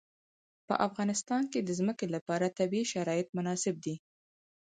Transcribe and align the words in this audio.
په 0.67 0.75
افغانستان 0.87 1.43
کې 1.51 1.59
د 1.63 1.69
ځمکه 1.79 2.05
لپاره 2.15 2.55
طبیعي 2.59 2.85
شرایط 2.93 3.27
مناسب 3.37 3.75
دي. 3.85 3.95